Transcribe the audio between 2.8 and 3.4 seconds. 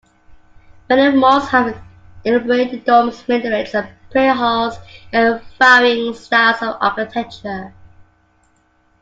domes,